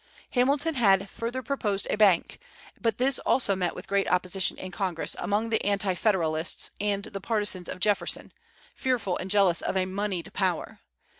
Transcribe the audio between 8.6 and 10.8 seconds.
fearful and jealous of a moneyed power.